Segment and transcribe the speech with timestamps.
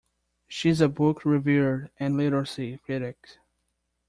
[0.47, 3.37] She is a book reviewer and literary critic.